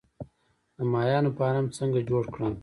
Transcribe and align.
د 0.77 0.79
ماهیانو 0.91 1.29
فارم 1.37 1.65
څنګه 1.77 1.99
جوړ 2.09 2.23
کړم؟ 2.33 2.53